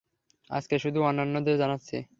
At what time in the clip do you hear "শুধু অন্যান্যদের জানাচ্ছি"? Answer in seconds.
0.79-1.97